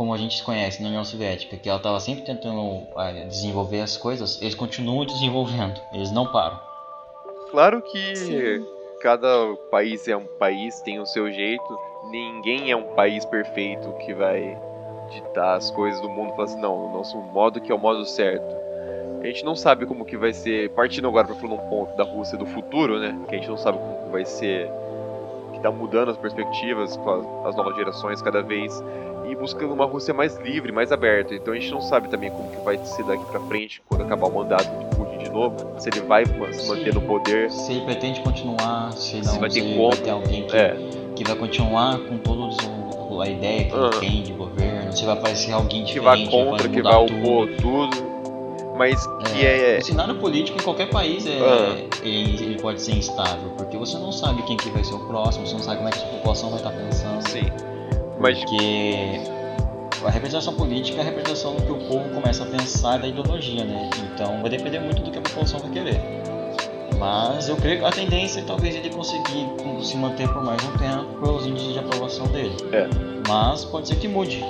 [0.00, 3.98] como a gente conhece na União Soviética, que ela estava sempre tentando eh, desenvolver as
[3.98, 6.58] coisas, eles continuam desenvolvendo, eles não param.
[7.50, 8.66] Claro que Sim.
[9.02, 9.28] cada
[9.70, 11.78] país é um país, tem o seu jeito.
[12.10, 14.58] Ninguém é um país perfeito que vai
[15.10, 17.78] ditar as coisas do mundo e falar assim, não, o nosso modo que é o
[17.78, 18.56] modo certo.
[19.20, 22.04] A gente não sabe como que vai ser, partindo agora para falar um ponto da
[22.04, 23.20] Rússia do futuro, né?
[23.28, 24.66] Que a gente não sabe como que vai ser,
[25.52, 28.82] que tá mudando as perspectivas com as novas gerações cada vez
[29.30, 31.34] e buscando uma Rússia mais livre, mais aberta.
[31.34, 34.26] Então a gente não sabe também como que vai ser daqui para frente quando acabar
[34.28, 37.50] o mandato do Putin de novo, se ele vai se manter no poder.
[37.50, 40.76] Se ele pretende continuar, se não, Se vai ter se vai ter alguém que, É.
[41.14, 42.50] que vai continuar com toda
[43.24, 43.90] a ideia que Aham.
[43.92, 47.18] ele tem de governo, se vai aparecer alguém que vai contra, que mudar vai tudo.
[47.20, 48.10] opor tudo,
[48.78, 51.76] mas que é, O cenário político em qualquer país é, Ah.
[52.02, 55.46] ele, ele pode ser instável, porque você não sabe quem que vai ser o próximo,
[55.46, 57.28] você não sabe como é que a população vai estar pensando.
[57.28, 57.42] sim,
[58.20, 62.98] mas Porque a representação política é a representação do que o povo começa a pensar
[62.98, 63.90] da ideologia, né?
[64.12, 66.00] Então vai depender muito do que a população vai querer.
[66.98, 69.46] Mas eu creio que a tendência é talvez ele conseguir
[69.82, 72.54] se manter por mais um tempo pelos índices de aprovação dele.
[72.72, 72.88] É.
[73.26, 74.44] Mas pode ser que mude.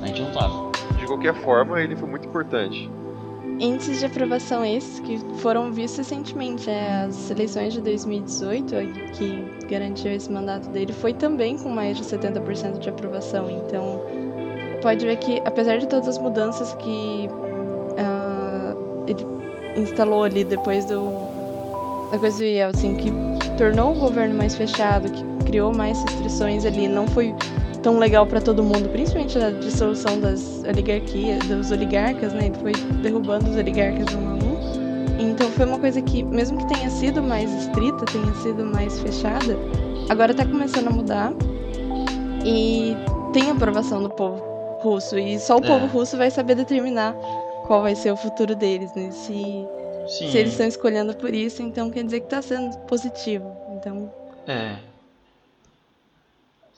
[0.00, 0.54] A gente não sabe.
[0.98, 2.88] de qualquer forma ele foi muito importante.
[3.58, 6.68] Índices de aprovação esses que foram vistos recentemente.
[6.68, 11.96] é, as eleições de 2018, a que garantiu esse mandato dele, foi também com mais
[11.96, 13.50] de 70% de aprovação.
[13.50, 14.00] Então,
[14.82, 17.28] pode ver que, apesar de todas as mudanças que
[17.98, 18.74] ah,
[19.06, 19.24] ele
[19.76, 21.10] instalou ali depois do,
[22.10, 23.10] da coisa do Yeltsin, que
[23.56, 27.34] tornou o governo mais fechado, que criou mais restrições ali, não foi
[27.82, 32.46] tão legal para todo mundo, principalmente a dissolução das oligarquias, dos oligarcas, né?
[32.46, 34.52] Ele foi derrubando os oligarcas um a um.
[35.20, 39.56] Então foi uma coisa que, mesmo que tenha sido mais estrita, tenha sido mais fechada,
[40.08, 41.32] agora tá começando a mudar
[42.44, 42.96] e
[43.32, 44.42] tem aprovação do povo
[44.80, 45.18] russo.
[45.18, 45.66] E só o É.
[45.66, 47.14] povo russo vai saber determinar
[47.66, 49.10] qual vai ser o futuro deles, né?
[49.12, 49.32] Se,
[50.08, 50.28] Sim.
[50.30, 53.52] se eles estão escolhendo por isso, então quer dizer que tá sendo positivo.
[53.76, 54.10] Então,
[54.48, 54.74] É.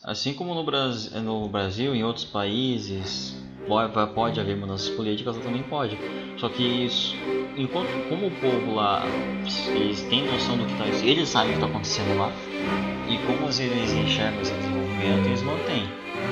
[0.05, 3.35] Assim como no Brasil, no Brasil e em outros países
[3.67, 5.99] pode, pode haver mudanças políticas, também pode.
[6.37, 7.17] Só que isso,
[7.57, 9.03] enquanto como o povo lá
[9.75, 12.31] eles têm noção do que está eles sabem o que está acontecendo lá
[13.09, 15.88] e como eles enxergam esse desenvolvimento, eles mantêm.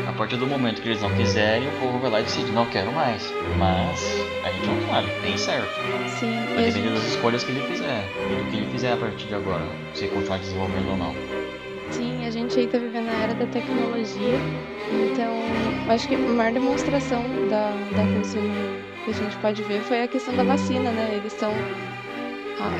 [0.06, 2.66] A partir do momento que eles não quiserem, o povo vai lá e decide, não
[2.66, 3.32] quero mais.
[3.56, 4.04] Mas
[4.44, 5.70] a gente não sabe, tem certo.
[6.20, 6.36] sim.
[6.54, 9.34] Vai depender das escolhas que ele fizer, e do que ele fizer a partir de
[9.34, 11.41] agora, se continuar desenvolvendo ou não.
[12.32, 14.38] Gente aí tá vivendo a era da tecnologia,
[15.12, 20.02] então acho que a maior demonstração da, da no- que a gente pode ver foi
[20.02, 21.10] a questão da vacina, né?
[21.16, 21.52] Eles estão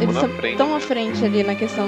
[0.00, 0.80] eles na estão tão à né?
[0.80, 1.86] frente ali na questão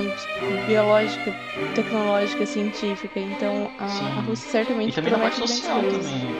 [0.66, 1.32] biológica,
[1.74, 6.36] tecnológica, científica, então a, a Rússia certamente E também na parte social também.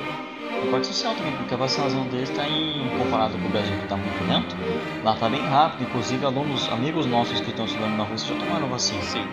[0.70, 3.96] Parte social também, porque a vacinação deles está em comparado com o Brasil que está
[3.96, 4.56] muito lento,
[5.04, 8.66] lá está bem rápido, inclusive alunos, amigos nossos que estão estudando na Rússia já tomaram
[8.68, 9.00] vacina.
[9.02, 9.24] Sim,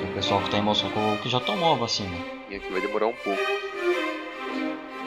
[0.00, 0.90] Tem o pessoal que está em Moscou
[1.22, 2.16] que já tomou a vacina.
[2.50, 3.40] e aqui vai demorar um pouco.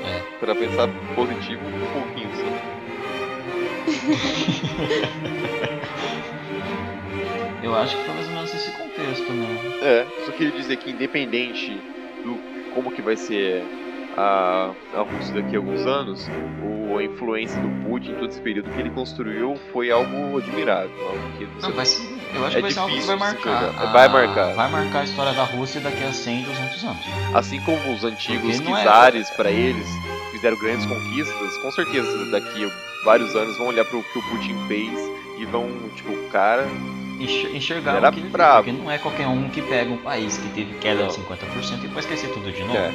[0.04, 0.22] É.
[0.40, 2.46] Pra pensar positivo um pouquinho só.
[7.64, 9.48] Eu acho que foi mais ou menos esse contexto, né?
[9.82, 11.72] É, só queria dizer que independente
[12.24, 12.40] do
[12.74, 13.64] como que vai ser
[14.17, 16.30] a, a Rússia daqui a alguns anos,
[16.63, 20.91] o, a influência do Putin em todo esse período que ele construiu foi algo admirável.
[21.08, 22.02] Algo que Não, vai ser,
[22.36, 23.65] eu acho É que vai ser algo que vai marcar.
[23.71, 23.91] jogar.
[23.91, 24.54] Vai marcar.
[24.54, 27.02] Vai marcar a história da Rússia daqui a 100, 200 anos.
[27.34, 29.88] Assim como os antigos é- czares para eles
[30.32, 34.21] fizeram grandes conquistas, com certeza daqui a vários anos vão olhar para o que o
[34.30, 34.91] Putin fez
[35.39, 36.67] e vão, tipo, cara,
[37.19, 38.63] Enxer- Enxergar Era o que ele fez, brabo.
[38.63, 41.88] porque não é qualquer um que pega um país que teve queda de 50% e
[41.88, 42.76] vai esquecer tudo de novo.
[42.76, 42.91] é,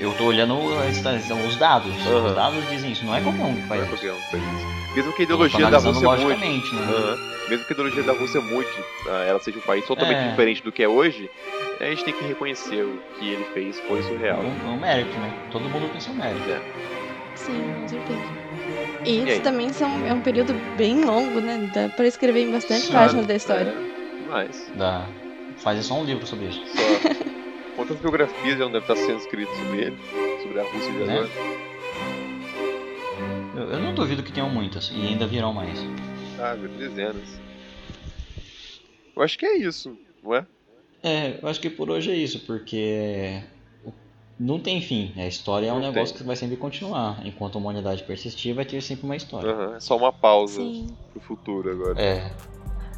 [0.00, 1.92] eu tô olhando as- os dados.
[2.06, 2.26] Aham.
[2.26, 3.04] Os dados dizem isso.
[3.04, 3.92] Não é qualquer um que não faz é isso.
[3.94, 4.78] qualquer um que faz isso.
[4.94, 6.82] Mesmo que a ideologia da Rússia mude, logicamente, né?
[6.82, 7.18] Aham.
[7.48, 8.68] Mesmo que a ideologia da Rússia mude,
[9.08, 10.28] ah, ela seja um país totalmente É.
[10.30, 11.30] diferente do que é hoje,
[11.80, 14.40] a gente tem que reconhecer o que ele fez foi É surreal.
[14.42, 15.32] um, é um mérito, né?
[15.50, 16.50] Todo mundo tem seu mérito.
[16.50, 16.60] É.
[17.36, 18.20] Sim, com certeza.
[19.04, 21.70] E isso também são, é um período bem longo, né?
[21.72, 23.74] Dá pra escrever em bastante páginas da história.
[24.18, 24.70] É, demais.
[24.74, 25.08] Dá.
[25.62, 26.60] Fazer só um livro sobre isso.
[26.66, 27.27] Só.
[27.88, 29.96] Quantas biografias já não devem estar sendo escritas sobre ele?
[30.42, 31.14] Sobre a Rússia de Né?
[31.14, 31.28] agora?
[33.56, 34.90] Eu, eu não duvido que tenham muitas.
[34.94, 35.78] E ainda virão mais.
[36.38, 37.40] Ah, dezenas.
[39.16, 40.46] Eu acho que é isso, não é?
[41.02, 43.42] É, eu acho que por hoje é isso, porque
[44.38, 45.12] não tem fim.
[45.16, 46.18] A história é um Não negócio tem.
[46.22, 47.24] que vai sempre continuar.
[47.26, 49.50] Enquanto a humanidade persistir, vai ter sempre uma história.
[49.50, 50.94] Aham, É só uma pausa Sim.
[51.12, 52.00] pro futuro agora.
[52.00, 52.30] É,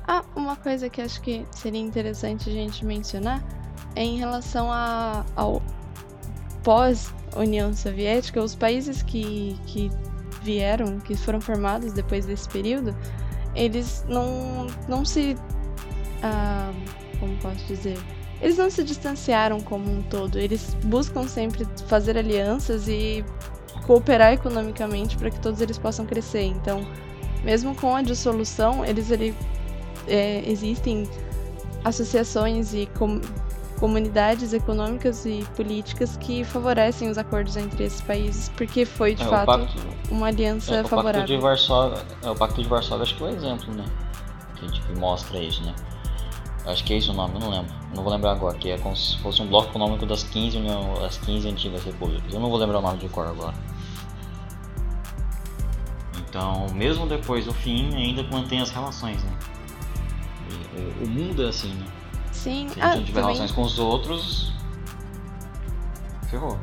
[0.06, 3.42] Ah, uma coisa que acho que seria interessante a gente mencionar
[3.96, 5.62] em relação a, ao
[6.62, 9.90] pós-União Soviética, os países que, que
[10.42, 12.94] vieram, que foram formados depois desse período,
[13.54, 15.36] eles não, não se.
[16.22, 16.72] ah,
[17.18, 17.98] como posso dizer?
[18.40, 23.22] Eles não se distanciaram como um todo, eles buscam sempre fazer alianças e
[23.86, 26.44] cooperar economicamente para que todos eles possam crescer.
[26.44, 26.86] Então,
[27.44, 29.34] mesmo com a dissolução, eles ali
[30.08, 31.06] é, existem
[31.84, 33.20] associações e com-
[33.80, 39.26] comunidades econômicas e políticas que favorecem os acordos entre esses países, porque foi de é,
[39.26, 39.78] fato pacto,
[40.10, 41.40] uma aliança é, o pacto de favorável.
[41.40, 43.84] Varsóvia, é, o pacto de Varsóvia acho que é o exemplo, né?
[44.56, 45.74] Que, que mostra isso, né?
[46.66, 47.72] Acho que é esse o nome, eu não lembro.
[47.96, 50.94] Não vou lembrar agora, que é como se fosse um bloco econômico das 15, união,
[51.00, 52.34] das 15 antigas repúblicas.
[52.34, 53.54] Eu não vou lembrar o nome de cor agora.
[56.18, 59.32] Então, mesmo depois do fim, ainda mantém as relações, né?
[61.00, 61.86] O, o mundo é assim, né?
[62.32, 64.52] Sim, Se a gente ah, não tiver também relações com os outros,
[66.30, 66.56] ferrou.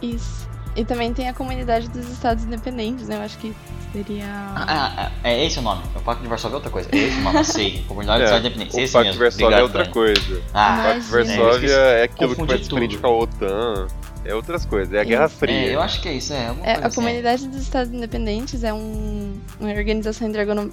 [0.00, 0.48] isso.
[0.76, 3.16] E também tem a comunidade dos estados independentes, né?
[3.16, 3.52] Eu acho que
[3.92, 4.24] seria.
[4.54, 5.82] Ah, ah, é esse o nome.
[5.96, 6.88] O Pacto de Varsóvia é outra coisa.
[6.92, 7.84] É esse o nome, sei.
[7.88, 8.76] Comunidade É, de Estados Independentes.
[8.76, 9.18] O Esse Pacto de.
[9.18, 9.92] Varsóvia é outra Dani.
[9.92, 10.42] coisa.
[10.54, 11.10] Ah, O Pacto de.
[11.10, 13.88] Varsóvia é aquilo que Confundi faz frente com a OTAN.
[14.24, 15.36] É outras coisas, é a Guerra Isso.
[15.36, 15.54] Fria.
[15.70, 16.36] É, eu acho que é isso, é.
[16.44, 16.94] É, coisa a assim.
[16.94, 20.28] Comunidade dos Estados Independentes é um, uma organização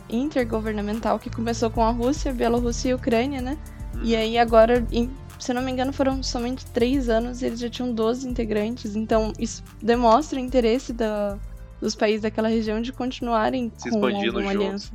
[0.10, 3.58] intergovernamental que começou com a Rússia, Bielorrússia e Ucrânia, né?
[4.04, 7.70] E aí agora, em- se não me engano, foram somente três anos e eles já
[7.70, 8.96] tinham 12 integrantes.
[8.96, 11.38] Então isso demonstra o interesse da-
[11.82, 14.50] dos países daquela região de continuarem Se com expandindo juntos.
[14.50, 14.94] aliança.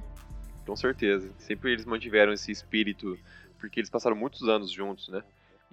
[0.66, 1.28] Com certeza.
[1.38, 3.18] Sempre eles mantiveram esse espírito,
[3.58, 5.22] porque eles passaram muitos anos juntos, né?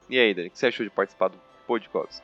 [0.10, 1.38] E aí, Dani, o que você achou de participar do
[1.68, 2.22] podcast?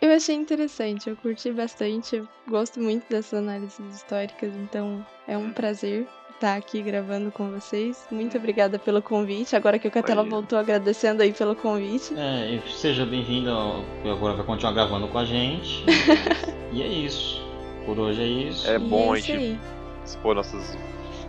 [0.00, 5.50] Eu achei interessante, eu curti bastante, eu gosto muito dessas análises históricas, então é um
[5.50, 8.06] prazer estar aqui gravando com vocês.
[8.10, 9.56] Muito obrigada pelo convite.
[9.56, 12.14] Agora que o Catela voltou agradecendo aí pelo convite.
[12.16, 13.50] É, e seja bem-vindo.
[13.50, 15.84] ao- Agora vai continuar gravando com a gente.
[16.72, 17.42] e é isso.
[17.86, 18.68] Por hoje é isso.
[18.70, 19.58] É E bom a isso gente
[20.04, 20.76] expor nossas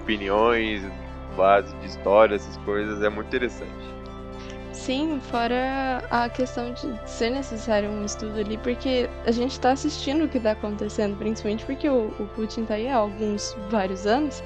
[0.02, 0.82] opiniões,
[1.38, 3.72] base de história, essas coisas, é muito interessante.
[4.72, 10.26] Sim, fora a questão de ser necessário um estudo ali, porque a gente tá assistindo
[10.26, 14.44] o que tá acontecendo, principalmente porque o, o Putin tá aí há alguns, vários anos,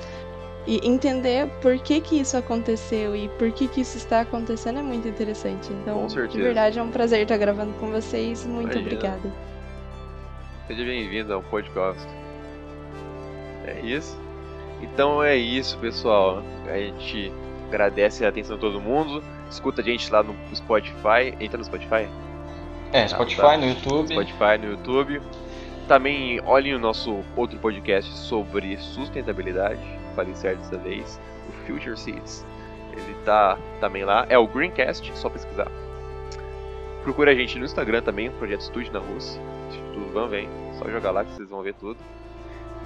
[0.69, 4.83] e entender por que que isso aconteceu e por que que isso está acontecendo é
[4.83, 5.73] muito interessante.
[5.73, 8.45] Então, de verdade, é um prazer estar gravando com vocês.
[8.45, 8.85] Muito Imagina.
[8.85, 9.33] obrigada.
[10.67, 12.07] Seja bem-vindo ao podcast.
[13.65, 14.15] É isso.
[14.79, 16.43] Então é isso, pessoal.
[16.67, 17.31] A gente
[17.67, 19.23] agradece a atenção de todo mundo.
[19.49, 21.33] Escuta a gente lá no Spotify.
[21.39, 22.07] Entra no Spotify?
[22.93, 23.57] É, Spotify, tá.
[23.57, 24.13] no YouTube.
[24.13, 25.19] Spotify, no YouTube.
[25.87, 29.98] Também olhem o nosso outro podcast sobre sustentabilidade.
[30.35, 31.19] Certo dessa vez.
[31.47, 32.45] O Future Seeds.
[32.93, 34.25] Ele tá também lá.
[34.29, 35.71] É o Greencast, só pesquisar.
[37.03, 39.41] Procura a gente no Instagram também, Projeto Estúdio na Rússia.
[39.93, 40.49] Tudo vão vem.
[40.77, 41.97] Só jogar lá que vocês vão ver tudo.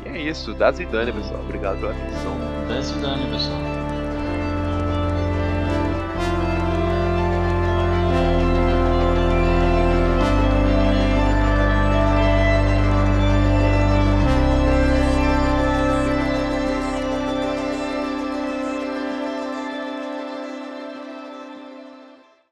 [0.05, 0.53] E é isso.
[0.53, 1.39] Das Vidânia, pessoal.
[1.41, 2.37] Obrigado pela atenção.
[2.67, 3.82] Dance Dani, pessoal.